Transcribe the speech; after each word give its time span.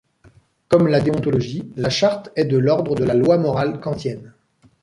Comme 0.67 0.87
la 0.87 0.99
déontologie, 0.99 1.71
la 1.75 1.91
charte 1.91 2.31
est 2.35 2.45
de 2.45 2.57
l'ordre 2.57 2.95
de 2.95 3.03
la 3.03 3.13
loi 3.13 3.37
morale 3.37 3.79
kantienne. 3.79 4.33